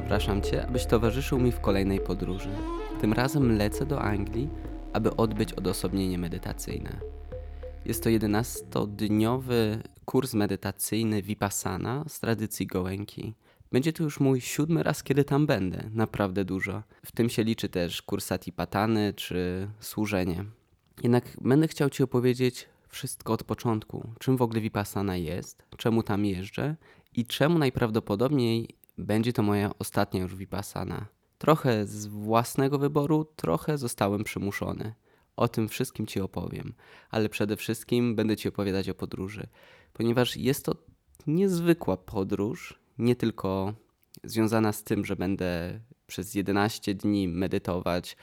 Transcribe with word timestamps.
Zapraszam 0.00 0.42
Cię, 0.42 0.66
abyś 0.66 0.86
towarzyszył 0.86 1.38
mi 1.38 1.52
w 1.52 1.60
kolejnej 1.60 2.00
podróży. 2.00 2.48
Tym 3.00 3.12
razem 3.12 3.56
lecę 3.56 3.86
do 3.86 4.02
Anglii, 4.02 4.48
aby 4.92 5.16
odbyć 5.16 5.52
odosobnienie 5.52 6.18
medytacyjne. 6.18 7.00
Jest 7.84 8.02
to 8.02 8.10
11-dniowy 8.10 9.78
kurs 10.04 10.34
medytacyjny 10.34 11.22
Vipassana 11.22 12.04
z 12.08 12.20
tradycji 12.20 12.66
Goenki. 12.66 13.34
Będzie 13.72 13.92
to 13.92 14.02
już 14.02 14.20
mój 14.20 14.40
siódmy 14.40 14.82
raz, 14.82 15.02
kiedy 15.02 15.24
tam 15.24 15.46
będę. 15.46 15.90
Naprawdę 15.92 16.44
dużo. 16.44 16.82
W 17.06 17.12
tym 17.12 17.28
się 17.28 17.44
liczy 17.44 17.68
też 17.68 18.02
kurs 18.02 18.24
Satipatany 18.24 19.12
czy 19.12 19.68
służenie. 19.80 20.44
Jednak 21.02 21.24
będę 21.40 21.68
chciał 21.68 21.90
Ci 21.90 22.02
opowiedzieć 22.02 22.68
wszystko 22.88 23.32
od 23.32 23.44
początku. 23.44 24.10
Czym 24.18 24.36
w 24.36 24.42
ogóle 24.42 24.60
Vipassana 24.60 25.16
jest, 25.16 25.62
czemu 25.76 26.02
tam 26.02 26.24
jeżdżę 26.24 26.76
i 27.14 27.26
czemu 27.26 27.58
najprawdopodobniej 27.58 28.79
będzie 28.98 29.32
to 29.32 29.42
moja 29.42 29.70
ostatnia 29.78 30.20
już 30.20 30.36
Vipassana. 30.36 31.06
Trochę 31.38 31.86
z 31.86 32.06
własnego 32.06 32.78
wyboru, 32.78 33.24
trochę 33.36 33.78
zostałem 33.78 34.24
przymuszony. 34.24 34.94
O 35.36 35.48
tym 35.48 35.68
wszystkim 35.68 36.06
Ci 36.06 36.20
opowiem, 36.20 36.74
ale 37.10 37.28
przede 37.28 37.56
wszystkim 37.56 38.16
będę 38.16 38.36
Ci 38.36 38.48
opowiadać 38.48 38.88
o 38.88 38.94
podróży, 38.94 39.46
ponieważ 39.92 40.36
jest 40.36 40.64
to 40.64 40.74
niezwykła 41.26 41.96
podróż, 41.96 42.80
nie 42.98 43.16
tylko 43.16 43.74
związana 44.24 44.72
z 44.72 44.84
tym, 44.84 45.04
że 45.04 45.16
będę 45.16 45.80
przez 46.06 46.34
11 46.34 46.94
dni 46.94 47.28
medytować 47.28 48.16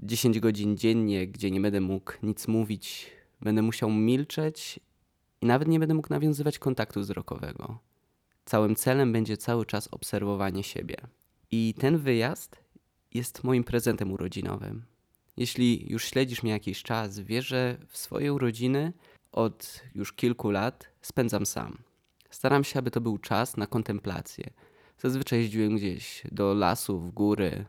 10 0.00 0.40
godzin 0.40 0.76
dziennie, 0.76 1.26
gdzie 1.26 1.50
nie 1.50 1.60
będę 1.60 1.80
mógł 1.80 2.12
nic 2.22 2.48
mówić, 2.48 3.10
będę 3.40 3.62
musiał 3.62 3.90
milczeć 3.90 4.80
i 5.40 5.46
nawet 5.46 5.68
nie 5.68 5.78
będę 5.78 5.94
mógł 5.94 6.08
nawiązywać 6.10 6.58
kontaktu 6.58 7.00
wzrokowego. 7.00 7.78
Całym 8.44 8.76
celem 8.76 9.12
będzie 9.12 9.36
cały 9.36 9.66
czas 9.66 9.88
obserwowanie 9.88 10.62
siebie. 10.62 10.96
I 11.50 11.74
ten 11.78 11.98
wyjazd 11.98 12.56
jest 13.14 13.44
moim 13.44 13.64
prezentem 13.64 14.12
urodzinowym. 14.12 14.84
Jeśli 15.36 15.92
już 15.92 16.04
śledzisz 16.04 16.42
mnie 16.42 16.52
jakiś 16.52 16.82
czas, 16.82 17.20
wiesz, 17.20 17.46
że 17.46 17.78
w 17.88 17.96
swoje 17.96 18.32
urodziny 18.32 18.92
od 19.32 19.82
już 19.94 20.12
kilku 20.12 20.50
lat 20.50 20.88
spędzam 21.02 21.46
sam. 21.46 21.78
Staram 22.30 22.64
się, 22.64 22.78
aby 22.78 22.90
to 22.90 23.00
był 23.00 23.18
czas 23.18 23.56
na 23.56 23.66
kontemplację. 23.66 24.50
Zazwyczaj 24.98 25.38
jeździłem 25.38 25.76
gdzieś 25.76 26.22
do 26.32 26.54
lasu, 26.54 27.00
w 27.00 27.10
góry, 27.10 27.64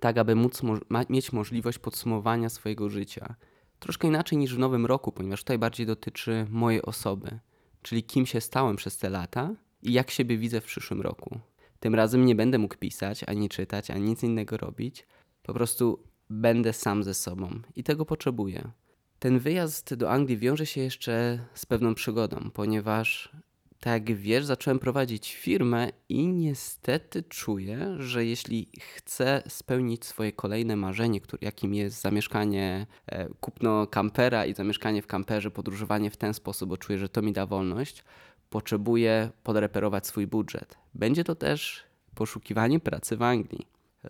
tak 0.00 0.18
aby 0.18 0.34
móc 0.34 0.62
mo 0.62 0.74
mieć 1.08 1.32
możliwość 1.32 1.78
podsumowania 1.78 2.48
swojego 2.48 2.90
życia. 2.90 3.34
Troszkę 3.78 4.08
inaczej 4.08 4.38
niż 4.38 4.54
w 4.54 4.58
nowym 4.58 4.86
roku, 4.86 5.12
ponieważ 5.12 5.40
tutaj 5.40 5.58
bardziej 5.58 5.86
dotyczy 5.86 6.46
mojej 6.50 6.82
osoby, 6.82 7.38
czyli 7.82 8.02
kim 8.02 8.26
się 8.26 8.40
stałem 8.40 8.76
przez 8.76 8.98
te 8.98 9.10
lata 9.10 9.54
i 9.86 9.92
jak 9.92 10.10
siebie 10.10 10.38
widzę 10.38 10.60
w 10.60 10.64
przyszłym 10.64 11.00
roku. 11.00 11.40
Tym 11.80 11.94
razem 11.94 12.26
nie 12.26 12.34
będę 12.34 12.58
mógł 12.58 12.76
pisać, 12.76 13.24
ani 13.24 13.48
czytać, 13.48 13.90
ani 13.90 14.04
nic 14.04 14.22
innego 14.22 14.56
robić. 14.56 15.06
Po 15.42 15.54
prostu 15.54 16.02
będę 16.30 16.72
sam 16.72 17.04
ze 17.04 17.14
sobą 17.14 17.60
i 17.76 17.84
tego 17.84 18.04
potrzebuję. 18.04 18.70
Ten 19.18 19.38
wyjazd 19.38 19.94
do 19.94 20.10
Anglii 20.10 20.38
wiąże 20.38 20.66
się 20.66 20.80
jeszcze 20.80 21.38
z 21.54 21.66
pewną 21.66 21.94
przygodą, 21.94 22.50
ponieważ 22.54 23.32
tak 23.80 24.08
jak 24.08 24.18
wiesz, 24.18 24.44
zacząłem 24.44 24.78
prowadzić 24.78 25.34
firmę 25.34 25.88
i 26.08 26.26
niestety 26.26 27.22
czuję, 27.22 27.96
że 27.98 28.24
jeśli 28.24 28.68
chcę 28.80 29.42
spełnić 29.48 30.04
swoje 30.04 30.32
kolejne 30.32 30.76
marzenie, 30.76 31.20
jakim 31.40 31.74
jest 31.74 32.00
zamieszkanie, 32.00 32.86
e, 33.06 33.28
kupno 33.40 33.86
kampera 33.86 34.46
i 34.46 34.54
zamieszkanie 34.54 35.02
w 35.02 35.06
kamperze, 35.06 35.50
podróżowanie 35.50 36.10
w 36.10 36.16
ten 36.16 36.34
sposób, 36.34 36.68
bo 36.68 36.76
czuję, 36.76 36.98
że 36.98 37.08
to 37.08 37.22
mi 37.22 37.32
da 37.32 37.46
wolność, 37.46 38.04
potrzebuję 38.50 39.30
podreperować 39.42 40.06
swój 40.06 40.26
budżet. 40.26 40.76
Będzie 40.94 41.24
to 41.24 41.34
też 41.34 41.84
poszukiwanie 42.14 42.80
pracy 42.80 43.16
w 43.16 43.22
Anglii. 43.22 43.66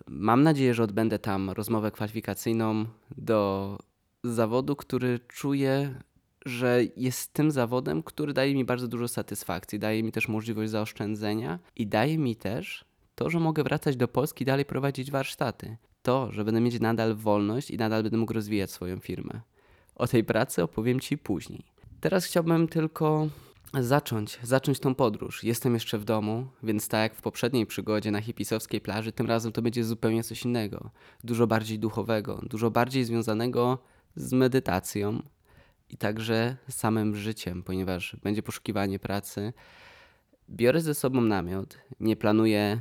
Mam 0.06 0.42
nadzieję, 0.42 0.74
że 0.74 0.82
odbędę 0.82 1.18
tam 1.18 1.50
rozmowę 1.50 1.90
kwalifikacyjną 1.90 2.84
do 3.18 3.78
zawodu, 4.24 4.76
który 4.76 5.20
czuję, 5.28 5.94
że 6.46 6.82
jest 6.96 7.32
tym 7.32 7.50
zawodem, 7.50 8.02
który 8.02 8.32
daje 8.32 8.54
mi 8.54 8.64
bardzo 8.64 8.88
dużo 8.88 9.08
satysfakcji, 9.08 9.78
daje 9.78 10.02
mi 10.02 10.12
też 10.12 10.28
możliwość 10.28 10.70
zaoszczędzenia 10.70 11.58
i 11.76 11.86
daje 11.86 12.18
mi 12.18 12.36
też 12.36 12.84
to, 13.14 13.30
że 13.30 13.40
mogę 13.40 13.62
wracać 13.62 13.96
do 13.96 14.08
Polski 14.08 14.42
i 14.42 14.46
dalej 14.46 14.64
prowadzić 14.64 15.10
warsztaty. 15.10 15.76
To, 16.02 16.32
że 16.32 16.44
będę 16.44 16.60
mieć 16.60 16.80
nadal 16.80 17.14
wolność 17.14 17.70
i 17.70 17.76
nadal 17.76 18.02
będę 18.02 18.18
mógł 18.18 18.32
rozwijać 18.32 18.70
swoją 18.70 18.98
firmę. 18.98 19.40
O 19.94 20.06
tej 20.06 20.24
pracy 20.24 20.62
opowiem 20.62 21.00
Ci 21.00 21.18
później. 21.18 21.64
Teraz 22.00 22.24
chciałbym 22.24 22.68
tylko 22.68 23.28
zacząć, 23.74 24.38
zacząć 24.42 24.80
tą 24.80 24.94
podróż. 24.94 25.44
Jestem 25.44 25.74
jeszcze 25.74 25.98
w 25.98 26.04
domu, 26.04 26.46
więc 26.62 26.88
tak 26.88 27.00
jak 27.00 27.14
w 27.14 27.22
poprzedniej 27.22 27.66
przygodzie 27.66 28.10
na 28.10 28.20
hipisowskiej 28.20 28.80
plaży, 28.80 29.12
tym 29.12 29.26
razem 29.26 29.52
to 29.52 29.62
będzie 29.62 29.84
zupełnie 29.84 30.24
coś 30.24 30.44
innego. 30.44 30.90
Dużo 31.24 31.46
bardziej 31.46 31.78
duchowego, 31.78 32.42
dużo 32.42 32.70
bardziej 32.70 33.04
związanego 33.04 33.78
z 34.16 34.32
medytacją 34.32 35.22
i 35.90 35.96
także 35.96 36.56
samym 36.70 37.16
życiem, 37.16 37.62
ponieważ 37.62 38.16
będzie 38.22 38.42
poszukiwanie 38.42 38.98
pracy. 38.98 39.52
Biorę 40.50 40.80
ze 40.80 40.94
sobą 40.94 41.20
namiot, 41.20 41.78
nie 42.00 42.16
planuję 42.16 42.80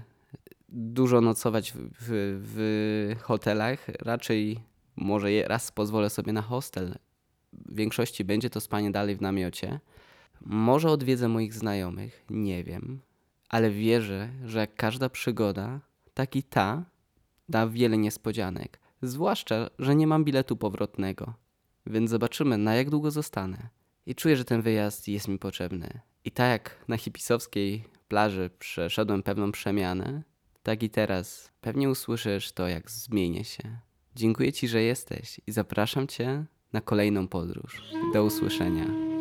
dużo 0.70 1.22
nocować 1.22 1.72
w, 1.72 1.78
w, 2.00 2.42
w 2.44 3.22
hotelach, 3.22 3.88
raczej 4.00 4.60
może 4.96 5.28
raz 5.48 5.72
pozwolę 5.72 6.10
sobie 6.10 6.34
na 6.34 6.42
hostel. 6.42 6.96
W 7.54 7.76
większości 7.76 8.24
będzie 8.24 8.50
to 8.50 8.62
spanie 8.62 8.92
dalej 8.92 9.16
w 9.16 9.22
namiocie. 9.22 9.80
Może 10.46 10.90
odwiedzę 10.90 11.28
moich 11.28 11.54
znajomych, 11.54 12.26
nie 12.30 12.64
wiem, 12.64 13.02
ale 13.50 13.72
wierzę, 13.72 14.30
że 14.46 14.60
jak 14.60 14.76
każda 14.76 15.10
przygoda, 15.10 15.80
tak 16.14 16.36
i 16.36 16.44
ta 16.44 16.86
da 17.50 17.68
wiele 17.68 17.98
niespodzianek. 17.98 18.80
Zwłaszcza, 19.02 19.70
że 19.80 19.96
nie 19.96 20.08
mam 20.08 20.24
biletu 20.24 20.56
powrotnego, 20.56 21.34
więc 21.86 22.10
zobaczymy, 22.10 22.58
na 22.58 22.76
jak 22.76 22.90
długo 22.90 23.12
zostanę. 23.12 23.70
I 24.06 24.16
czuję, 24.16 24.38
że 24.38 24.46
ten 24.46 24.62
wyjazd 24.62 25.08
jest 25.08 25.28
mi 25.28 25.40
potrzebny. 25.40 26.00
I 26.26 26.32
tak 26.32 26.52
jak 26.52 26.86
na 26.88 26.98
hipisowskiej 26.98 27.84
plaży 28.08 28.50
przeszedłem 28.60 29.24
pewną 29.24 29.52
przemianę, 29.52 30.24
tak 30.64 30.84
i 30.84 30.90
teraz 30.90 31.52
pewnie 31.62 31.90
usłyszysz 31.90 32.52
to, 32.52 32.68
jak 32.68 32.92
zmienię 32.92 33.44
się. 33.44 33.78
Dziękuję 34.16 34.54
Ci, 34.54 34.68
że 34.68 34.82
jesteś 34.82 35.42
i 35.48 35.52
zapraszam 35.52 36.08
Cię 36.08 36.46
na 36.74 36.82
kolejną 36.82 37.28
podróż. 37.28 37.82
Do 38.14 38.24
usłyszenia. 38.24 39.15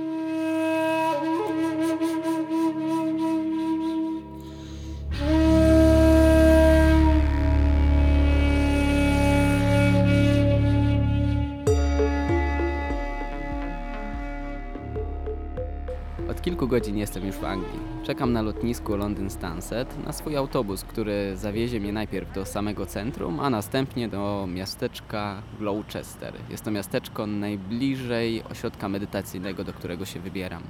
Kilku 16.44 16.68
godzin 16.68 16.98
jestem 16.98 17.26
już 17.26 17.36
w 17.36 17.44
Anglii. 17.44 17.80
Czekam 18.02 18.32
na 18.32 18.42
lotnisku 18.42 18.96
London 18.96 19.30
Stansted 19.30 20.04
na 20.06 20.12
swój 20.12 20.36
autobus, 20.36 20.84
który 20.84 21.36
zawiezie 21.36 21.80
mnie 21.80 21.92
najpierw 21.92 22.32
do 22.32 22.46
samego 22.46 22.86
centrum, 22.86 23.40
a 23.40 23.50
następnie 23.50 24.08
do 24.08 24.48
miasteczka 24.54 25.42
Gloucester. 25.58 26.34
Jest 26.50 26.64
to 26.64 26.70
miasteczko 26.70 27.26
najbliżej 27.26 28.42
ośrodka 28.50 28.88
medytacyjnego, 28.88 29.64
do 29.64 29.72
którego 29.72 30.04
się 30.04 30.20
wybieram. 30.20 30.62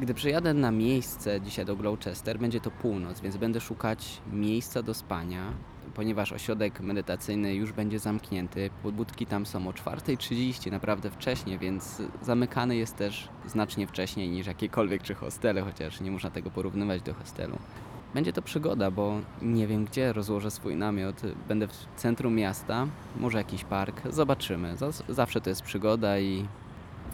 Gdy 0.00 0.14
przyjadę 0.14 0.54
na 0.54 0.70
miejsce 0.70 1.40
dzisiaj 1.40 1.64
do 1.64 1.76
Gloucester, 1.76 2.38
będzie 2.38 2.60
to 2.60 2.70
północ, 2.70 3.20
więc 3.20 3.36
będę 3.36 3.60
szukać 3.60 4.20
miejsca 4.32 4.82
do 4.82 4.94
spania, 4.94 5.52
ponieważ 5.94 6.32
ośrodek 6.32 6.80
medytacyjny 6.80 7.54
już 7.54 7.72
będzie 7.72 7.98
zamknięty. 7.98 8.70
Budki 8.92 9.26
tam 9.26 9.46
są 9.46 9.68
o 9.68 9.72
4.30, 9.72 10.70
naprawdę 10.70 11.10
wcześnie, 11.10 11.58
więc 11.58 12.02
zamykany 12.22 12.76
jest 12.76 12.96
też 12.96 13.28
znacznie 13.46 13.86
wcześniej 13.86 14.28
niż 14.28 14.46
jakiekolwiek 14.46 15.02
czy 15.02 15.14
hostele, 15.14 15.62
chociaż 15.62 16.00
nie 16.00 16.10
można 16.10 16.30
tego 16.30 16.50
porównywać 16.50 17.02
do 17.02 17.14
hostelu. 17.14 17.58
Będzie 18.14 18.32
to 18.32 18.42
przygoda, 18.42 18.90
bo 18.90 19.20
nie 19.42 19.66
wiem 19.66 19.84
gdzie 19.84 20.12
rozłożę 20.12 20.50
swój 20.50 20.76
namiot. 20.76 21.22
Będę 21.48 21.68
w 21.68 21.86
centrum 21.96 22.34
miasta, 22.34 22.86
może 23.16 23.38
jakiś 23.38 23.64
park, 23.64 24.02
zobaczymy. 24.10 24.74
Zawsze 25.08 25.40
to 25.40 25.50
jest 25.50 25.62
przygoda 25.62 26.18
i 26.18 26.46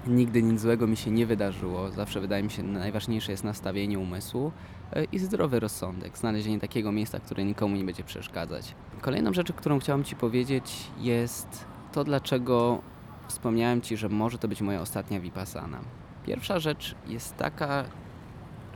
nigdy 0.07 0.43
nic 0.43 0.61
złego 0.61 0.87
mi 0.87 0.97
się 0.97 1.11
nie 1.11 1.27
wydarzyło. 1.27 1.91
Zawsze 1.91 2.21
wydaje 2.21 2.43
mi 2.43 2.51
się 2.51 2.63
najważniejsze 2.63 3.33
jest 3.33 3.45
nastawienie 3.45 3.99
umysłu 3.99 4.53
e, 4.93 5.05
i 5.05 5.19
zdrowy 5.19 5.61
rozsądek, 5.61 6.19
znalezienie 6.19 6.61
takiego 6.61 6.93
miejsca, 6.93 7.21
które 7.21 7.45
nikomu 7.45 7.77
nie 7.77 7.85
będzie 7.85 8.05
przeszkadzać. 8.05 8.75
Kolejną 9.01 9.33
rzeczą, 9.33 9.55
którą 9.55 9.79
chciałem 9.79 10.05
Ci 10.05 10.17
powiedzieć 10.17 10.91
jest 10.99 11.65
to, 11.93 12.05
dlaczego 12.05 12.83
wspomniałem 13.29 13.81
Ci, 13.81 13.97
że 13.97 14.09
może 14.09 14.39
to 14.39 14.49
być 14.49 14.61
moja 14.61 14.81
ostatnia 14.81 15.21
vipassana. 15.21 15.79
Pierwsza 16.27 16.59
rzecz 16.59 16.95
jest 17.07 17.37
taka, 17.37 17.85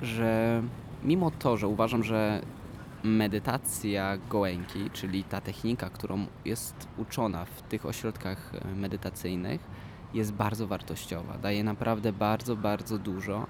że 0.03 0.63
mimo 1.05 1.31
to, 1.31 1.57
że 1.57 1.69
uważam, 1.69 2.05
że 2.05 2.43
medytacja 3.05 4.19
gołęki, 4.31 4.91
czyli 4.93 5.25
ta 5.25 5.41
technika, 5.41 5.91
którą 5.91 6.27
jest 6.45 6.89
uczona 6.99 7.45
w 7.45 7.63
tych 7.63 7.87
ośrodkach 7.87 8.53
e, 8.55 8.75
medytacyjnych, 8.75 9.61
jest 10.15 10.33
bardzo 10.33 10.67
wartościowa. 10.67 11.39
Daje 11.39 11.65
naprawdę 11.65 12.13
bardzo, 12.13 12.57
bardzo 12.57 12.99
dużo 12.99 13.47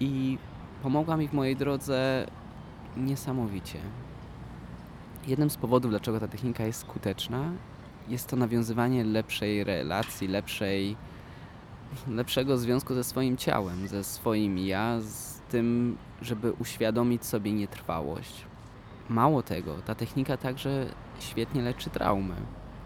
i 0.00 0.38
pomogła 0.82 1.16
mi 1.16 1.28
w 1.28 1.32
mojej 1.32 1.56
drodze 1.56 2.26
niesamowicie. 2.96 3.78
Jednym 5.26 5.50
z 5.50 5.56
powodów, 5.56 5.90
dlaczego 5.90 6.20
ta 6.20 6.28
technika 6.28 6.64
jest 6.64 6.80
skuteczna, 6.80 7.52
jest 8.08 8.26
to 8.26 8.36
nawiązywanie 8.36 9.04
lepszej 9.04 9.64
relacji, 9.64 10.28
lepszej, 10.28 10.96
lepszego 12.08 12.58
związku 12.58 12.94
ze 12.94 13.04
swoim 13.04 13.36
ciałem, 13.36 13.88
ze 13.88 14.04
swoim 14.04 14.58
ja, 14.58 15.00
z 15.00 15.40
tym, 15.50 15.96
żeby 16.22 16.52
uświadomić 16.52 17.24
sobie 17.24 17.52
nietrwałość. 17.52 18.44
Mało 19.08 19.42
tego, 19.42 19.74
ta 19.74 19.94
technika 19.94 20.36
także 20.36 20.86
świetnie 21.18 21.62
leczy 21.62 21.90
traumy, 21.90 22.34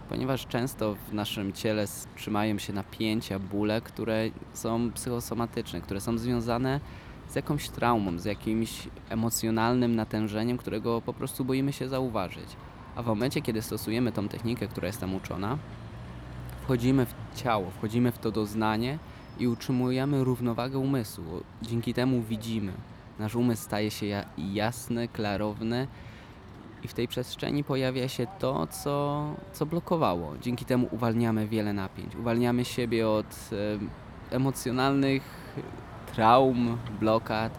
ponieważ 0.09 0.47
często 0.47 0.95
w 0.95 1.13
naszym 1.13 1.53
ciele 1.53 1.85
trzymają 2.17 2.59
się 2.59 2.73
napięcia, 2.73 3.39
bóle, 3.39 3.81
które 3.81 4.31
są 4.53 4.93
psychosomatyczne, 4.93 5.81
które 5.81 6.01
są 6.01 6.19
związane 6.19 6.81
z 7.29 7.35
jakąś 7.35 7.69
traumą, 7.69 8.19
z 8.19 8.25
jakimś 8.25 8.89
emocjonalnym 9.09 9.97
natężeniem, 9.97 10.59
którego 10.59 11.03
po 11.03 11.13
prostu 11.13 11.45
boimy 11.45 11.73
się 11.73 11.89
zauważyć. 11.89 12.57
A 12.97 13.03
w 13.03 13.07
momencie, 13.07 13.43
kiedy 13.43 13.63
stosujemy 13.63 14.13
tą 14.13 14.29
technikę, 14.29 14.69
która 14.69 14.87
jest 14.87 15.01
tam 15.01 15.15
uczona, 15.15 15.59
wchodzimy 16.63 17.07
w 17.07 17.15
ciało, 17.35 17.71
wchodzimy 17.71 18.13
w 18.13 18.19
to 18.19 18.31
doznanie 18.31 18.99
i 19.39 19.49
utrzymujemy 19.49 20.25
równowagę 20.25 20.79
umysłu. 20.79 21.25
Dzięki 21.63 21.95
temu 21.95 22.23
widzimy. 22.23 22.73
Nasz 23.19 23.35
umysł 23.35 23.63
staje 23.63 23.91
się 23.91 24.25
jasny, 24.39 25.09
klarowny 25.09 25.87
i 26.87 26.89
w 26.89 26.95
tej 26.95 27.09
przestrzeni 27.09 27.65
pojawia 27.65 28.09
się 28.09 28.27
to, 28.39 28.67
co, 28.67 29.25
co 29.53 29.67
blokowało. 29.67 30.35
Dzięki 30.41 30.65
temu 30.65 30.89
uwalniamy 30.91 31.49
wiele 31.49 31.73
napięć, 31.73 32.17
uwalniamy 32.17 32.65
siebie 32.65 33.09
od 33.09 33.51
e, 34.31 34.35
emocjonalnych 34.37 35.23
traum, 36.15 36.79
blokad. 37.01 37.59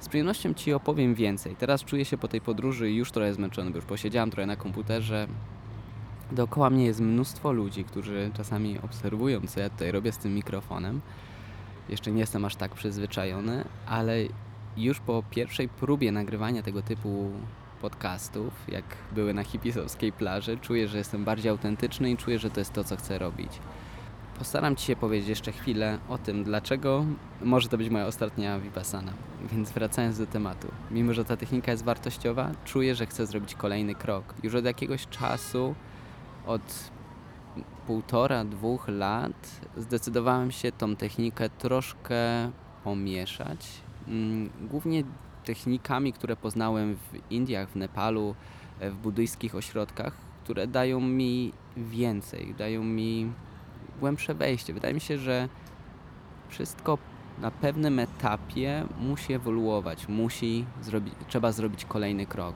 Z 0.00 0.08
przyjemnością 0.08 0.54
Ci 0.54 0.72
opowiem 0.72 1.14
więcej. 1.14 1.56
Teraz 1.56 1.84
czuję 1.84 2.04
się 2.04 2.18
po 2.18 2.28
tej 2.28 2.40
podróży 2.40 2.92
już 2.92 3.10
trochę 3.12 3.34
zmęczony, 3.34 3.70
bo 3.70 3.76
już 3.76 3.84
posiedziałem 3.84 4.30
trochę 4.30 4.46
na 4.46 4.56
komputerze. 4.56 5.26
Dookoła 6.32 6.70
mnie 6.70 6.84
jest 6.84 7.00
mnóstwo 7.00 7.52
ludzi, 7.52 7.84
którzy 7.84 8.30
czasami 8.34 8.78
obserwują, 8.78 9.40
co 9.46 9.60
ja 9.60 9.70
tutaj 9.70 9.92
robię 9.92 10.12
z 10.12 10.18
tym 10.18 10.34
mikrofonem. 10.34 11.00
Jeszcze 11.88 12.12
nie 12.12 12.20
jestem 12.20 12.44
aż 12.44 12.56
tak 12.56 12.74
przyzwyczajony, 12.74 13.64
ale 13.86 14.16
już 14.76 15.00
po 15.00 15.22
pierwszej 15.30 15.68
próbie 15.68 16.12
nagrywania 16.12 16.62
tego 16.62 16.82
typu 16.82 17.30
podcastów, 17.82 18.52
jak 18.68 18.84
były 19.12 19.34
na 19.34 19.44
hipisowskiej 19.44 20.12
plaży, 20.12 20.58
czuję, 20.58 20.88
że 20.88 20.98
jestem 20.98 21.24
bardziej 21.24 21.50
autentyczny 21.50 22.10
i 22.10 22.16
czuję, 22.16 22.38
że 22.38 22.50
to 22.50 22.60
jest 22.60 22.72
to, 22.72 22.84
co 22.84 22.96
chcę 22.96 23.18
robić. 23.18 23.58
Postaram 24.38 24.76
Ci 24.76 24.86
się 24.86 24.96
powiedzieć 24.96 25.28
jeszcze 25.28 25.52
chwilę 25.52 25.98
o 26.08 26.18
tym, 26.18 26.44
dlaczego 26.44 27.04
może 27.42 27.68
to 27.68 27.78
być 27.78 27.90
moja 27.90 28.06
ostatnia 28.06 28.60
vipassana. 28.60 29.12
Więc 29.52 29.70
wracając 29.70 30.18
do 30.18 30.26
tematu. 30.26 30.68
Mimo, 30.90 31.14
że 31.14 31.24
ta 31.24 31.36
technika 31.36 31.72
jest 31.72 31.84
wartościowa, 31.84 32.50
czuję, 32.64 32.94
że 32.94 33.06
chcę 33.06 33.26
zrobić 33.26 33.54
kolejny 33.54 33.94
krok. 33.94 34.34
Już 34.42 34.54
od 34.54 34.64
jakiegoś 34.64 35.06
czasu, 35.06 35.74
od 36.46 36.90
półtora, 37.86 38.44
dwóch 38.44 38.88
lat, 38.88 39.60
zdecydowałem 39.76 40.50
się 40.50 40.72
tą 40.72 40.96
technikę 40.96 41.50
troszkę 41.50 42.50
pomieszać. 42.84 43.68
Mm, 44.08 44.50
głównie 44.60 45.04
technikami, 45.44 46.12
które 46.12 46.36
poznałem 46.36 46.96
w 46.96 47.32
Indiach, 47.32 47.68
w 47.68 47.76
Nepalu, 47.76 48.34
w 48.80 48.94
buddyjskich 48.94 49.54
ośrodkach, 49.54 50.16
które 50.44 50.66
dają 50.66 51.00
mi 51.00 51.52
więcej, 51.76 52.54
dają 52.58 52.84
mi 52.84 53.32
głębsze 54.00 54.34
wejście. 54.34 54.74
Wydaje 54.74 54.94
mi 54.94 55.00
się, 55.00 55.18
że 55.18 55.48
wszystko 56.48 56.98
na 57.38 57.50
pewnym 57.50 57.98
etapie 57.98 58.84
musi 59.00 59.32
ewoluować, 59.32 60.08
musi 60.08 60.64
zrobić, 60.82 61.14
trzeba 61.28 61.52
zrobić 61.52 61.84
kolejny 61.84 62.26
krok. 62.26 62.54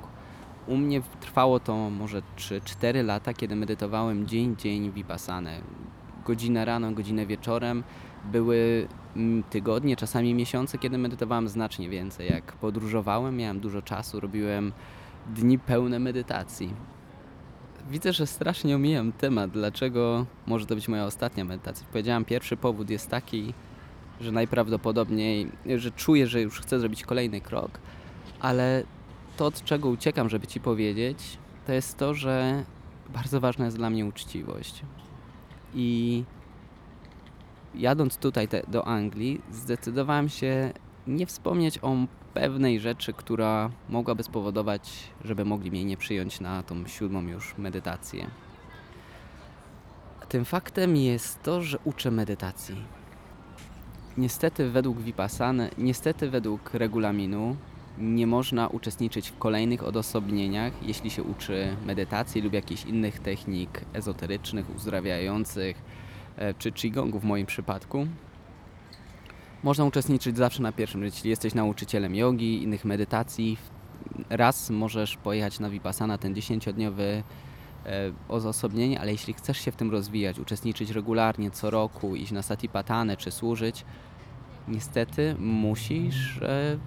U 0.66 0.76
mnie 0.76 1.02
trwało 1.20 1.60
to 1.60 1.90
może 1.90 2.22
3-4 2.36 3.04
lata, 3.04 3.34
kiedy 3.34 3.56
medytowałem 3.56 4.26
dzień, 4.26 4.56
dzień 4.56 4.92
vipassanę. 4.92 5.60
Godzinę 6.24 6.64
rano, 6.64 6.92
godzinę 6.92 7.26
wieczorem. 7.26 7.84
Były 8.32 8.88
mm, 9.16 9.42
tygodnie, 9.42 9.96
czasami 9.96 10.34
miesiące, 10.34 10.78
kiedy 10.78 10.98
medytowałem 10.98 11.48
znacznie 11.48 11.88
więcej. 11.88 12.30
Jak 12.30 12.52
podróżowałem, 12.52 13.36
miałem 13.36 13.60
dużo 13.60 13.82
czasu, 13.82 14.20
robiłem 14.20 14.72
dni 15.34 15.58
pełne 15.58 15.98
medytacji 15.98 16.74
widzę, 17.90 18.12
że 18.12 18.26
strasznie 18.26 18.76
omijam 18.76 19.12
temat, 19.12 19.50
dlaczego 19.50 20.26
może 20.46 20.66
to 20.66 20.74
być 20.74 20.88
moja 20.88 21.04
ostatnia 21.04 21.44
medytacja. 21.44 21.86
Powiedziałam, 21.90 22.24
pierwszy 22.24 22.56
powód 22.56 22.90
jest 22.90 23.10
taki, 23.10 23.54
że 24.20 24.32
najprawdopodobniej, 24.32 25.50
że 25.76 25.90
czuję, 25.90 26.26
że 26.26 26.42
już 26.42 26.60
chcę 26.60 26.80
zrobić 26.80 27.02
kolejny 27.02 27.40
krok, 27.40 27.78
ale 28.40 28.84
to, 29.36 29.46
od 29.46 29.64
czego 29.64 29.88
uciekam, 29.88 30.28
żeby 30.28 30.46
Ci 30.46 30.60
powiedzieć, 30.60 31.38
to 31.66 31.72
jest 31.72 31.96
to, 31.96 32.14
że 32.14 32.64
bardzo 33.08 33.40
ważna 33.40 33.64
jest 33.64 33.76
dla 33.76 33.90
mnie 33.90 34.06
uczciwość. 34.06 34.82
I 35.74 36.24
jadąc 37.76 38.16
tutaj 38.16 38.48
te, 38.48 38.62
do 38.68 38.86
Anglii, 38.86 39.40
zdecydowałem 39.52 40.28
się 40.28 40.72
nie 41.06 41.26
wspomnieć 41.26 41.78
o 41.82 41.94
pewnej 42.34 42.80
rzeczy, 42.80 43.12
która 43.12 43.70
mogłaby 43.88 44.22
spowodować, 44.22 45.10
żeby 45.24 45.44
mogli 45.44 45.70
mnie 45.70 45.84
nie 45.84 45.96
przyjąć 45.96 46.40
na 46.40 46.62
tą 46.62 46.86
siódmą 46.86 47.22
już 47.22 47.58
medytację. 47.58 48.26
Tym 50.28 50.44
faktem 50.44 50.96
jest 50.96 51.42
to, 51.42 51.62
że 51.62 51.78
uczę 51.84 52.10
medytacji. 52.10 52.76
Niestety 54.16 54.70
według 54.70 55.00
Vipassany, 55.00 55.70
niestety 55.78 56.30
według 56.30 56.74
regulaminu 56.74 57.56
nie 57.98 58.26
można 58.26 58.68
uczestniczyć 58.68 59.30
w 59.30 59.38
kolejnych 59.38 59.84
odosobnieniach, 59.84 60.72
jeśli 60.82 61.10
się 61.10 61.22
uczy 61.22 61.76
medytacji 61.86 62.42
lub 62.42 62.52
jakichś 62.52 62.84
innych 62.84 63.18
technik 63.18 63.80
ezoterycznych, 63.92 64.76
uzdrawiających, 64.76 65.82
czy 66.58 66.72
Qigongu 66.72 67.20
w 67.20 67.24
moim 67.24 67.46
przypadku, 67.46 68.06
można 69.62 69.84
uczestniczyć 69.84 70.36
zawsze 70.36 70.62
na 70.62 70.72
pierwszym, 70.72 71.02
jeśli 71.02 71.30
jesteś 71.30 71.54
nauczycielem 71.54 72.14
jogi, 72.14 72.62
innych 72.62 72.84
medytacji. 72.84 73.58
Raz 74.30 74.70
możesz 74.70 75.16
pojechać 75.16 75.60
na 75.60 75.70
Vipassana, 75.70 76.18
ten 76.18 76.34
10-dniowy 76.34 77.02
e, 77.02 77.22
ozosobnienie, 78.28 79.00
ale 79.00 79.12
jeśli 79.12 79.34
chcesz 79.34 79.58
się 79.58 79.72
w 79.72 79.76
tym 79.76 79.90
rozwijać, 79.90 80.38
uczestniczyć 80.38 80.90
regularnie 80.90 81.50
co 81.50 81.70
roku, 81.70 82.16
iść 82.16 82.32
na 82.32 82.42
Satipatane 82.42 83.16
czy 83.16 83.30
służyć, 83.30 83.84
niestety 84.68 85.36
musisz, 85.38 86.42
e, 86.42 86.78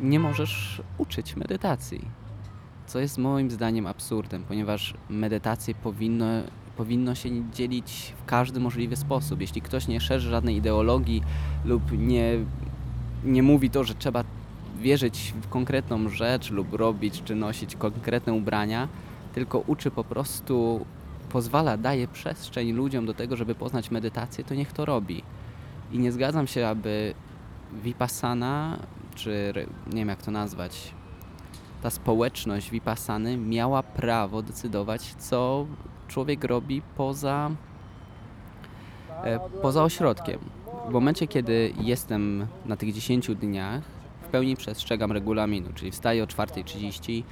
nie 0.00 0.20
możesz 0.20 0.82
uczyć 0.98 1.36
medytacji. 1.36 2.04
Co 2.86 2.98
jest 2.98 3.18
moim 3.18 3.50
zdaniem 3.50 3.86
absurdem, 3.86 4.44
ponieważ 4.48 4.94
medytacje 5.08 5.74
powinno 5.74 6.26
powinno 6.78 7.14
się 7.14 7.50
dzielić 7.50 8.14
w 8.22 8.24
każdy 8.24 8.60
możliwy 8.60 8.96
sposób. 8.96 9.40
Jeśli 9.40 9.62
ktoś 9.62 9.88
nie 9.88 10.00
szerzy 10.00 10.30
żadnej 10.30 10.56
ideologii 10.56 11.22
lub 11.64 11.82
nie, 11.92 12.32
nie 13.24 13.42
mówi 13.42 13.70
to, 13.70 13.84
że 13.84 13.94
trzeba 13.94 14.24
wierzyć 14.80 15.34
w 15.42 15.48
konkretną 15.48 16.08
rzecz 16.08 16.50
lub 16.50 16.72
robić 16.72 17.22
czy 17.24 17.34
nosić 17.34 17.76
konkretne 17.76 18.32
ubrania, 18.32 18.88
tylko 19.34 19.58
uczy 19.58 19.90
po 19.90 20.04
prostu, 20.04 20.86
pozwala, 21.28 21.76
daje 21.76 22.08
przestrzeń 22.08 22.72
ludziom 22.72 23.06
do 23.06 23.14
tego, 23.14 23.36
żeby 23.36 23.54
poznać 23.54 23.90
medytację, 23.90 24.44
to 24.44 24.54
niech 24.54 24.72
to 24.72 24.84
robi. 24.84 25.22
I 25.92 25.98
nie 25.98 26.12
zgadzam 26.12 26.46
się, 26.46 26.68
aby 26.68 27.14
Vipassana, 27.84 28.78
czy 29.14 29.52
nie 29.86 29.98
wiem 29.98 30.08
jak 30.08 30.22
to 30.22 30.30
nazwać, 30.30 30.94
ta 31.82 31.90
społeczność 31.90 32.70
Vipassany 32.70 33.36
miała 33.36 33.82
prawo 33.82 34.42
decydować, 34.42 35.14
co 35.14 35.66
człowiek 36.08 36.44
robi 36.44 36.82
poza, 36.96 37.50
e, 39.24 39.40
poza 39.62 39.84
ośrodkiem. 39.84 40.38
W 40.88 40.90
momencie, 40.90 41.26
kiedy 41.26 41.72
jestem 41.80 42.46
na 42.66 42.76
tych 42.76 42.92
10 42.92 43.34
dniach, 43.34 43.82
w 44.22 44.28
pełni 44.28 44.56
przestrzegam 44.56 45.12
regulaminu, 45.12 45.68
czyli 45.74 45.90
wstaję 45.90 46.22
o 46.22 46.26
4.30, 46.26 47.22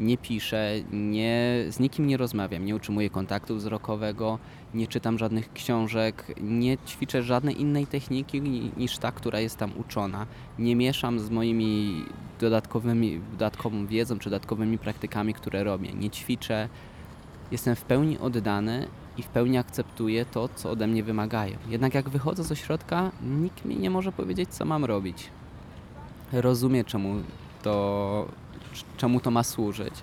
nie 0.00 0.18
piszę, 0.18 0.72
nie, 0.92 1.64
z 1.68 1.80
nikim 1.80 2.06
nie 2.06 2.16
rozmawiam, 2.16 2.64
nie 2.64 2.76
utrzymuję 2.76 3.10
kontaktu 3.10 3.56
wzrokowego, 3.56 4.38
nie 4.74 4.86
czytam 4.86 5.18
żadnych 5.18 5.52
książek, 5.52 6.34
nie 6.40 6.78
ćwiczę 6.78 7.22
żadnej 7.22 7.60
innej 7.60 7.86
techniki 7.86 8.42
niż 8.76 8.98
ta, 8.98 9.12
która 9.12 9.40
jest 9.40 9.56
tam 9.56 9.72
uczona. 9.78 10.26
Nie 10.58 10.76
mieszam 10.76 11.20
z 11.20 11.30
moimi 11.30 12.04
dodatkowymi, 12.40 13.20
dodatkową 13.32 13.86
wiedzą 13.86 14.18
czy 14.18 14.30
dodatkowymi 14.30 14.78
praktykami, 14.78 15.34
które 15.34 15.64
robię. 15.64 15.92
Nie 15.92 16.10
ćwiczę, 16.10 16.68
jestem 17.50 17.76
w 17.76 17.82
pełni 17.82 18.18
oddany 18.18 18.88
i 19.18 19.22
w 19.22 19.28
pełni 19.28 19.58
akceptuję 19.58 20.24
to, 20.24 20.48
co 20.48 20.70
ode 20.70 20.86
mnie 20.86 21.02
wymagają. 21.02 21.56
Jednak 21.68 21.94
jak 21.94 22.08
wychodzę 22.08 22.44
z 22.44 22.52
ośrodka, 22.52 23.10
nikt 23.22 23.64
mi 23.64 23.76
nie 23.76 23.90
może 23.90 24.12
powiedzieć, 24.12 24.48
co 24.48 24.64
mam 24.64 24.84
robić. 24.84 25.30
Rozumiem, 26.32 26.84
czemu 26.84 27.14
to, 27.62 28.28
czemu 28.96 29.20
to 29.20 29.30
ma 29.30 29.42
służyć. 29.42 29.94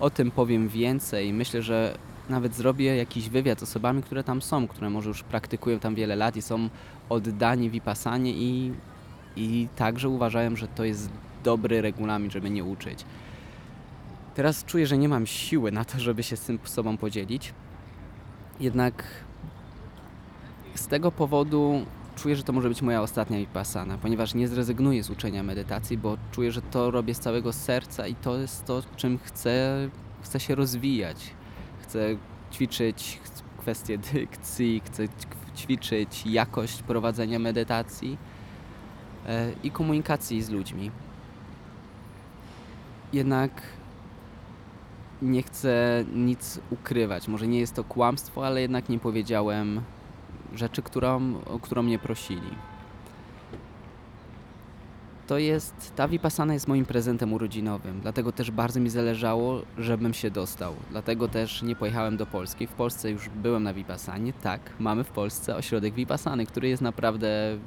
O 0.00 0.10
tym 0.10 0.30
powiem 0.30 0.68
więcej. 0.68 1.32
Myślę, 1.32 1.62
że 1.62 1.98
nawet 2.28 2.54
zrobię 2.54 2.96
jakiś 2.96 3.28
wywiad 3.28 3.60
z 3.60 3.62
osobami, 3.62 4.02
które 4.02 4.24
tam 4.24 4.42
są, 4.42 4.68
które 4.68 4.90
może 4.90 5.08
już 5.08 5.22
praktykują 5.22 5.78
tam 5.78 5.94
wiele 5.94 6.16
lat 6.16 6.36
i 6.36 6.42
są 6.42 6.68
oddani 7.08 7.70
Vipassanie 7.70 8.32
i, 8.32 8.72
i 9.36 9.68
także 9.76 10.08
uważają, 10.08 10.56
że 10.56 10.68
to 10.68 10.84
jest 10.84 11.10
dobry 11.44 11.82
regulamin, 11.82 12.30
żeby 12.30 12.50
nie 12.50 12.64
uczyć. 12.64 13.04
Teraz 14.34 14.64
czuję, 14.64 14.86
że 14.86 14.98
nie 14.98 15.08
mam 15.08 15.26
siły 15.26 15.72
na 15.72 15.84
to, 15.84 15.98
żeby 15.98 16.22
się 16.22 16.36
z 16.36 16.40
tym 16.40 16.58
sobą 16.64 16.96
podzielić. 16.96 17.54
Jednak 18.60 19.04
z 20.74 20.86
tego 20.86 21.12
powodu 21.12 21.86
czuję, 22.16 22.36
że 22.36 22.42
to 22.42 22.52
może 22.52 22.68
być 22.68 22.82
moja 22.82 23.02
ostatnia 23.02 23.38
vipassana, 23.38 23.98
ponieważ 23.98 24.34
nie 24.34 24.48
zrezygnuję 24.48 25.02
z 25.02 25.10
uczenia 25.10 25.42
medytacji, 25.42 25.98
bo 25.98 26.16
czuję, 26.32 26.52
że 26.52 26.62
to 26.62 26.90
robię 26.90 27.14
z 27.14 27.18
całego 27.18 27.52
serca 27.52 28.06
i 28.06 28.14
to 28.14 28.38
jest 28.38 28.64
to, 28.64 28.82
czym 28.96 29.18
chcę, 29.18 29.88
chcę 30.22 30.40
się 30.40 30.54
rozwijać. 30.54 31.30
Chcę 31.82 32.16
ćwiczyć 32.52 33.20
kwestie 33.58 33.98
dykcji, 33.98 34.82
chcę 34.84 35.04
ćwiczyć 35.56 36.26
jakość 36.26 36.82
prowadzenia 36.82 37.38
medytacji 37.38 38.18
e, 39.26 39.52
i 39.62 39.70
komunikacji 39.70 40.42
z 40.42 40.50
ludźmi. 40.50 40.90
Jednak 43.12 43.62
nie 45.22 45.42
chcę 45.42 46.04
nic 46.14 46.60
ukrywać. 46.70 47.28
Może 47.28 47.46
nie 47.46 47.60
jest 47.60 47.74
to 47.74 47.84
kłamstwo, 47.84 48.46
ale 48.46 48.60
jednak 48.60 48.88
nie 48.88 48.98
powiedziałem 48.98 49.80
rzeczy, 50.54 50.82
którą, 50.82 51.40
o 51.46 51.58
którą 51.58 51.82
mnie 51.82 51.98
prosili. 51.98 52.50
To 55.26 55.38
jest, 55.38 55.92
ta 55.96 56.08
Vipassana 56.08 56.54
jest 56.54 56.68
moim 56.68 56.86
prezentem 56.86 57.32
urodzinowym, 57.32 58.00
dlatego 58.00 58.32
też 58.32 58.50
bardzo 58.50 58.80
mi 58.80 58.90
zależało, 58.90 59.62
żebym 59.78 60.14
się 60.14 60.30
dostał. 60.30 60.74
Dlatego 60.90 61.28
też 61.28 61.62
nie 61.62 61.76
pojechałem 61.76 62.16
do 62.16 62.26
Polski. 62.26 62.66
W 62.66 62.72
Polsce 62.72 63.10
już 63.10 63.28
byłem 63.28 63.62
na 63.62 63.74
Vipassanie. 63.74 64.32
Tak, 64.32 64.60
mamy 64.78 65.04
w 65.04 65.10
Polsce 65.10 65.56
ośrodek 65.56 65.94
Vipassany, 65.94 66.46
który 66.46 66.68
jest 66.68 66.82
naprawdę 66.82 67.58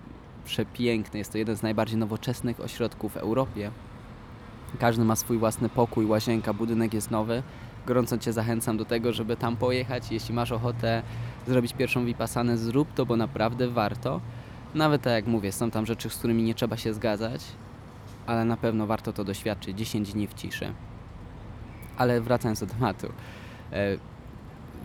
przepiękny. 0.46 1.20
Jest 1.20 1.32
to 1.32 1.38
jeden 1.38 1.58
z 1.58 1.62
najbardziej 1.62 1.98
nowoczesnych 1.98 2.60
ośrodków 2.60 3.14
w 3.14 3.18
Europie. 3.18 3.72
Każdy 4.80 5.06
ma 5.06 5.16
swój 5.16 5.38
własny 5.38 5.70
pokój, 5.70 6.06
łazienka, 6.06 6.54
budynek 6.54 6.94
jest 6.94 7.12
nowy. 7.12 7.44
Gorąco 7.86 8.18
Cię 8.18 8.34
zachęcam 8.34 8.78
do 8.78 8.86
tego, 8.86 9.14
żeby 9.14 9.38
tam 9.38 9.58
pojechać. 9.58 10.12
Jeśli 10.12 10.34
masz 10.34 10.52
ochotę 10.52 11.04
zrobić 11.48 11.74
pierwszą 11.74 12.06
Vipassanę, 12.06 12.58
zrób 12.58 12.94
to, 12.94 13.06
bo 13.06 13.18
naprawdę 13.18 13.68
warto. 13.68 14.22
Nawet 14.76 15.02
tak 15.02 15.14
jak 15.14 15.28
mówię, 15.28 15.52
są 15.52 15.72
tam 15.72 15.86
rzeczy, 15.86 16.10
z 16.10 16.18
którymi 16.18 16.44
nie 16.44 16.56
trzeba 16.56 16.78
się 16.78 16.94
zgadzać, 16.94 17.42
ale 18.26 18.46
na 18.46 18.58
pewno 18.58 18.88
warto 18.88 19.14
to 19.14 19.24
doświadczyć 19.24 19.78
10 19.78 20.14
dni 20.14 20.28
w 20.28 20.34
ciszy. 20.34 20.74
Ale 21.98 22.22
wracając 22.22 22.60
do 22.60 22.66
tematu. 22.66 23.08
E, 23.72 23.98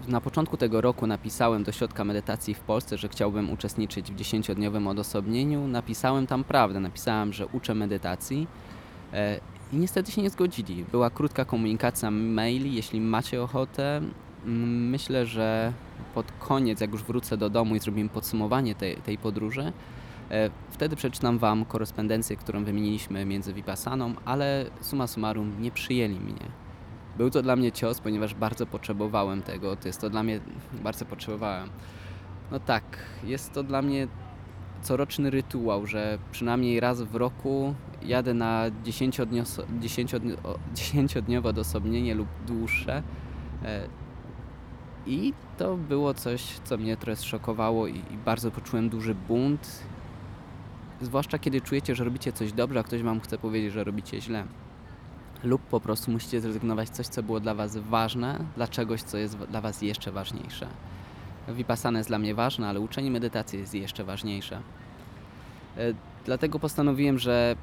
na 0.08 0.20
początku 0.20 0.56
tego 0.56 0.80
roku 0.80 1.06
napisałem 1.06 1.64
do 1.64 1.72
środka 1.72 2.04
medytacji 2.04 2.54
w 2.54 2.60
Polsce, 2.60 2.98
że 2.98 3.08
chciałbym 3.08 3.50
uczestniczyć 3.50 4.12
w 4.12 4.16
10-dniowym 4.16 4.88
odosobnieniu. 4.88 5.68
Napisałem 5.68 6.26
tam 6.26 6.44
prawdę, 6.44 6.80
napisałem, 6.80 7.32
że 7.32 7.46
uczę 7.46 7.74
medytacji 7.74 8.46
e, 9.12 9.40
i 9.72 9.76
niestety 9.76 10.12
się 10.12 10.22
nie 10.22 10.30
zgodzili. 10.30 10.84
Była 10.84 11.10
krótka 11.10 11.44
komunikacja 11.44 12.10
maili, 12.10 12.74
jeśli 12.74 13.00
macie 13.00 13.42
ochotę. 13.42 14.00
Mm, 14.44 14.88
myślę, 14.90 15.26
że 15.26 15.72
pod 16.14 16.32
koniec, 16.32 16.80
jak 16.80 16.92
już 16.92 17.02
wrócę 17.02 17.36
do 17.36 17.50
domu 17.50 17.76
i 17.76 17.78
zrobimy 17.78 18.08
podsumowanie 18.08 18.74
tej, 18.74 18.96
tej 18.96 19.18
podróży, 19.18 19.72
e, 20.30 20.50
wtedy 20.70 20.96
przeczytam 20.96 21.38
Wam 21.38 21.64
korespondencję, 21.64 22.36
którą 22.36 22.64
wymieniliśmy 22.64 23.24
między 23.24 23.52
Vipassaną, 23.52 24.14
ale 24.24 24.66
summa 24.80 25.06
summarum 25.06 25.62
nie 25.62 25.70
przyjęli 25.70 26.20
mnie. 26.20 26.46
Był 27.16 27.30
to 27.30 27.42
dla 27.42 27.56
mnie 27.56 27.72
cios, 27.72 28.00
ponieważ 28.00 28.34
bardzo 28.34 28.66
potrzebowałem 28.66 29.42
tego. 29.42 29.76
To 29.76 29.88
jest 29.88 30.00
to 30.00 30.10
dla 30.10 30.22
mnie, 30.22 30.40
bardzo 30.82 31.04
potrzebowałem. 31.04 31.68
No 32.50 32.60
tak, 32.60 32.84
jest 33.24 33.52
to 33.52 33.62
dla 33.62 33.82
mnie 33.82 34.08
coroczny 34.82 35.30
rytuał, 35.30 35.86
że 35.86 36.18
przynajmniej 36.32 36.80
raz 36.80 37.02
w 37.02 37.14
roku 37.14 37.74
jadę 38.06 38.34
na 38.34 38.64
10-dniowe 38.84 41.48
odosobnienie 41.48 42.14
lub 42.14 42.28
dłuższe. 42.46 43.02
E, 43.64 43.88
I 45.06 45.32
to 45.58 45.76
było 45.76 46.14
coś, 46.14 46.42
co 46.64 46.76
mnie 46.76 46.96
trochę 46.96 47.16
zszokowało 47.16 47.86
i, 47.86 47.98
i 47.98 48.16
bardzo 48.24 48.50
poczułem 48.50 48.88
duży 48.88 49.14
bunt. 49.14 49.82
Zwłaszcza 51.00 51.38
kiedy 51.38 51.60
czujecie, 51.60 51.94
że 51.94 52.04
robicie 52.04 52.32
coś 52.32 52.52
dobrze, 52.52 52.80
a 52.80 52.82
ktoś 52.82 53.02
wam 53.02 53.20
chce 53.20 53.38
powiedzieć, 53.38 53.72
że 53.72 53.84
robicie 53.84 54.20
źle. 54.20 54.44
Lub 55.44 55.62
po 55.62 55.80
prostu 55.80 56.10
musicie 56.10 56.40
zrezygnować 56.40 56.88
coś, 56.88 57.06
co 57.06 57.22
było 57.22 57.40
dla 57.40 57.54
was 57.54 57.76
ważne, 57.76 58.44
dla 58.56 58.68
czegoś, 58.68 59.02
co 59.02 59.18
jest 59.18 59.38
dla 59.38 59.60
was 59.60 59.82
jeszcze 59.82 60.12
ważniejsze. 60.12 60.66
Vipassana 61.48 61.98
jest 61.98 62.10
dla 62.10 62.18
mnie 62.18 62.34
ważna, 62.34 62.68
ale 62.68 62.80
uczenie 62.80 63.10
medytacji 63.10 63.58
jest 63.58 63.74
jeszcze 63.74 64.04
ważniejsze. 64.04 64.60
E, 65.76 65.80
dlatego 66.24 66.58
postanowiłem, 66.58 67.18
że 67.18 67.56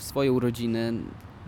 w 0.00 0.02
swoje 0.02 0.32
urodziny 0.32 0.92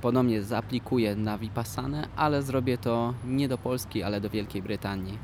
ponownie 0.00 0.42
zaaplikuję 0.42 1.16
na 1.16 1.38
Vipassanę, 1.38 2.08
ale 2.16 2.42
zrobię 2.42 2.78
to 2.78 3.14
nie 3.24 3.48
do 3.48 3.58
Polski, 3.58 4.02
ale 4.02 4.20
do 4.20 4.30
Wielkiej 4.30 4.62
Brytanii. 4.62 5.18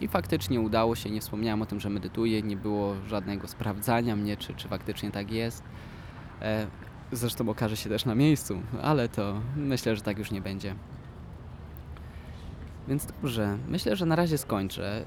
I 0.00 0.08
faktycznie 0.08 0.60
udało 0.60 0.94
się, 0.94 1.10
nie 1.10 1.20
wspomniałem 1.20 1.62
o 1.62 1.66
tym, 1.66 1.80
że 1.80 1.90
medytuję, 1.90 2.42
nie 2.42 2.56
było 2.56 2.94
żadnego 3.06 3.48
sprawdzania 3.48 4.16
mnie, 4.16 4.36
czy, 4.36 4.54
czy 4.54 4.68
faktycznie 4.68 5.10
tak 5.10 5.30
jest. 5.30 5.62
E, 6.40 6.66
zresztą 7.12 7.48
okaże 7.48 7.76
się 7.76 7.88
też 7.88 8.04
na 8.04 8.14
miejscu, 8.14 8.62
ale 8.82 9.08
to 9.08 9.40
myślę, 9.56 9.96
że 9.96 10.02
tak 10.02 10.18
już 10.18 10.30
nie 10.30 10.40
będzie. 10.40 10.74
Więc 12.88 13.06
dobrze, 13.06 13.58
myślę, 13.68 13.96
że 13.96 14.06
na 14.06 14.16
razie 14.16 14.38
skończę. 14.38 15.04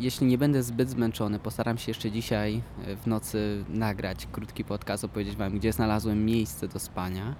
Jeśli 0.00 0.26
nie 0.26 0.38
będę 0.38 0.62
zbyt 0.62 0.90
zmęczony, 0.90 1.38
postaram 1.38 1.78
się 1.78 1.90
jeszcze 1.90 2.10
dzisiaj 2.10 2.62
e, 2.86 2.96
w 2.96 3.06
nocy 3.06 3.64
nagrać 3.68 4.26
krótki 4.32 4.64
podcast, 4.64 5.04
opowiedzieć 5.04 5.36
Wam, 5.36 5.58
gdzie 5.58 5.72
znalazłem 5.72 6.24
miejsce 6.24 6.68
do 6.68 6.78
spania. 6.78 7.34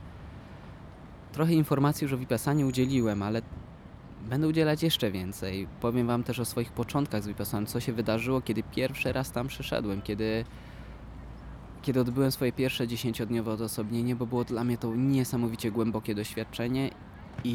Trochę 1.32 1.52
informacji 1.52 2.04
już 2.04 2.12
o 2.12 2.18
Vipassanie 2.18 2.66
udzieliłem, 2.66 3.22
ale 3.22 3.42
będę 4.28 4.48
udzielać 4.48 4.82
jeszcze 4.82 5.10
więcej. 5.10 5.68
Powiem 5.80 6.06
Wam 6.06 6.24
też 6.24 6.40
o 6.40 6.44
swoich 6.44 6.72
początkach 6.72 7.22
z 7.22 7.28
Vipassaną, 7.28 7.66
co 7.66 7.80
się 7.80 7.92
wydarzyło, 7.92 8.40
kiedy 8.40 8.62
pierwszy 8.62 9.12
raz 9.12 9.32
tam 9.32 9.48
przyszedłem, 9.48 10.02
kiedy, 10.02 10.44
kiedy 11.82 12.00
odbyłem 12.00 12.32
swoje 12.32 12.52
pierwsze 12.52 12.88
dziesięciodniowe 12.88 13.52
odosobnienie, 13.52 14.16
bo 14.16 14.26
było 14.26 14.44
dla 14.44 14.64
mnie 14.64 14.78
to 14.78 14.94
niesamowicie 14.94 15.70
głębokie 15.70 16.14
doświadczenie 16.14 16.90
i, 17.44 17.54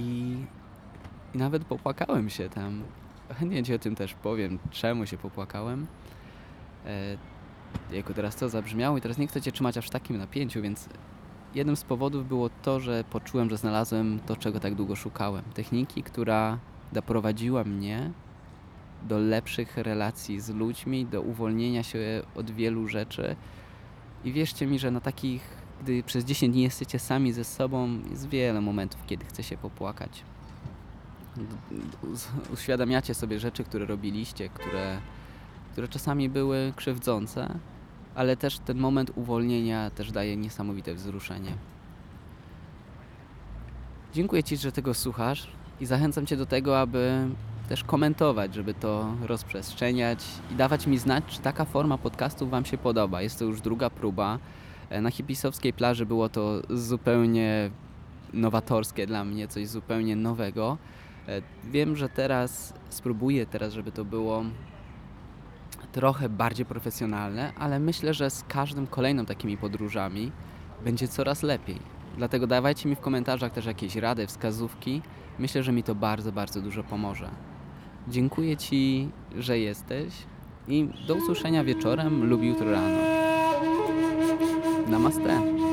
i 1.33 1.37
nawet 1.37 1.65
popłakałem 1.65 2.29
się 2.29 2.49
tam 2.49 2.83
chętnie 3.39 3.63
Ci 3.63 3.73
o 3.73 3.79
tym 3.79 3.95
też 3.95 4.13
powiem, 4.13 4.59
czemu 4.71 5.05
się 5.05 5.17
popłakałem. 5.17 5.87
E, 6.85 7.17
jako 7.91 8.13
teraz 8.13 8.35
to 8.35 8.49
zabrzmiało 8.49 8.97
i 8.97 9.01
teraz 9.01 9.17
nie 9.17 9.27
chcę 9.27 9.41
Cię 9.41 9.51
trzymać 9.51 9.77
aż 9.77 9.87
w 9.87 9.89
takim 9.89 10.17
napięciu, 10.17 10.61
więc 10.61 10.89
jednym 11.55 11.75
z 11.75 11.83
powodów 11.83 12.27
było 12.27 12.49
to, 12.49 12.79
że 12.79 13.03
poczułem, 13.03 13.49
że 13.49 13.57
znalazłem 13.57 14.19
to, 14.25 14.35
czego 14.35 14.59
tak 14.59 14.75
długo 14.75 14.95
szukałem. 14.95 15.43
Techniki, 15.53 16.03
która 16.03 16.59
doprowadziła 16.93 17.63
mnie 17.63 18.11
do 19.03 19.19
lepszych 19.19 19.77
relacji 19.77 20.39
z 20.39 20.49
ludźmi, 20.49 21.05
do 21.05 21.21
uwolnienia 21.21 21.83
się 21.83 22.23
od 22.35 22.51
wielu 22.51 22.87
rzeczy. 22.87 23.35
I 24.23 24.31
wierzcie 24.31 24.67
mi, 24.67 24.79
że 24.79 24.91
na 24.91 25.01
takich, 25.01 25.41
gdy 25.81 26.03
przez 26.03 26.25
10 26.25 26.53
dni 26.53 26.63
jesteście 26.63 26.99
sami 26.99 27.33
ze 27.33 27.43
sobą, 27.43 27.99
jest 28.09 28.29
wiele 28.29 28.61
momentów, 28.61 29.05
kiedy 29.05 29.25
chce 29.25 29.43
się 29.43 29.57
popłakać 29.57 30.23
uświadamiacie 32.53 33.13
sobie 33.13 33.39
rzeczy, 33.39 33.63
które 33.63 33.85
robiliście, 33.85 34.49
które, 34.49 34.97
które 35.71 35.87
czasami 35.87 36.29
były 36.29 36.73
krzywdzące, 36.75 37.59
ale 38.15 38.37
też 38.37 38.59
ten 38.59 38.77
moment 38.77 39.11
uwolnienia 39.15 39.89
też 39.89 40.11
daje 40.11 40.37
niesamowite 40.37 40.93
wzruszenie. 40.93 41.51
Dziękuję 44.13 44.43
Ci, 44.43 44.57
że 44.57 44.71
tego 44.71 44.93
słuchasz 44.93 45.47
i 45.81 45.85
zachęcam 45.85 46.25
Cię 46.25 46.37
do 46.37 46.45
tego, 46.45 46.79
aby 46.79 47.27
też 47.69 47.83
komentować, 47.83 48.53
żeby 48.55 48.73
to 48.73 49.15
rozprzestrzeniać 49.21 50.25
i 50.51 50.55
dawać 50.55 50.87
mi 50.87 50.97
znać, 50.97 51.23
czy 51.27 51.39
taka 51.39 51.65
forma 51.65 51.97
podcastu 51.97 52.47
Wam 52.47 52.65
się 52.65 52.77
podoba. 52.77 53.21
Jest 53.21 53.39
to 53.39 53.45
już 53.45 53.61
druga 53.61 53.89
próba. 53.89 54.39
E, 54.89 55.01
na 55.01 55.11
hipisowskiej 55.11 55.73
plaży 55.73 56.05
było 56.05 56.29
to 56.29 56.61
zupełnie 56.69 57.71
nowatorskie 58.33 59.07
dla 59.07 59.25
mnie, 59.25 59.47
coś 59.47 59.67
zupełnie 59.67 60.15
nowego. 60.15 60.77
E, 61.27 61.41
wiem, 61.63 61.95
że 61.95 62.09
teraz 62.09 62.73
spróbuję 62.89 63.45
teraz, 63.45 63.73
żeby 63.73 63.91
to 63.91 64.05
było 64.05 64.43
trochę 65.91 66.29
bardziej 66.29 66.65
profesjonalne, 66.65 67.53
ale 67.59 67.79
myślę, 67.79 68.13
że 68.13 68.29
z 68.29 68.43
każdym 68.43 68.87
kolejną 68.87 69.25
takimi 69.25 69.57
podróżami 69.57 70.31
będzie 70.83 71.07
coraz 71.07 71.43
lepiej. 71.43 71.79
Dlatego 72.17 72.47
dawajcie 72.47 72.89
mi 72.89 72.95
w 72.95 72.99
komentarzach 72.99 73.51
też 73.51 73.65
jakieś 73.65 73.95
rady, 73.95 74.27
wskazówki. 74.27 75.01
Myślę, 75.39 75.63
że 75.63 75.71
mi 75.71 75.83
to 75.83 75.95
bardzo, 75.95 76.31
bardzo 76.31 76.61
dużo 76.61 76.83
pomoże. 76.83 77.29
Dziękuję 78.07 78.57
Ci, 78.57 79.09
że 79.37 79.59
jesteś 79.59 80.13
i 80.67 80.89
do 81.07 81.15
usłyszenia 81.15 81.63
wieczorem 81.63 82.29
lub 82.29 82.43
jutro 82.43 82.71
rano. 82.71 82.97
Namaste. 84.87 85.64